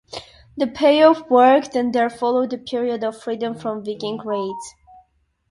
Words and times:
The 0.57 0.65
pay-off 0.65 1.29
worked 1.29 1.75
and 1.75 1.93
there 1.93 2.09
followed 2.09 2.51
a 2.53 2.57
period 2.57 3.03
of 3.03 3.21
freedom 3.21 3.53
from 3.53 3.85
Viking 3.85 4.17
raids. 4.25 4.73